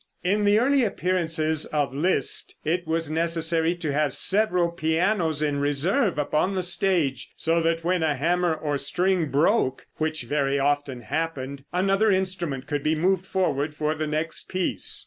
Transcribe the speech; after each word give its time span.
In 0.23 0.45
the 0.45 0.57
early 0.57 0.83
appearances 0.83 1.67
of 1.67 1.93
Liszt 1.93 2.55
it 2.65 2.87
was 2.87 3.11
necessary 3.11 3.75
to 3.75 3.93
have 3.93 4.13
several 4.13 4.71
pianos 4.71 5.43
in 5.43 5.59
reserve 5.59 6.17
upon 6.17 6.55
the 6.55 6.63
stage, 6.63 7.29
so 7.35 7.61
that 7.61 7.83
when 7.83 8.01
a 8.01 8.15
hammer 8.15 8.55
or 8.55 8.79
string 8.79 9.27
broke, 9.29 9.85
which 9.97 10.23
very 10.23 10.57
often 10.57 11.01
happened, 11.01 11.65
another 11.71 12.09
instrument 12.09 12.65
could 12.65 12.81
be 12.81 12.95
moved 12.95 13.27
forward 13.27 13.75
for 13.75 13.93
the 13.93 14.07
next 14.07 14.49
piece. 14.49 14.99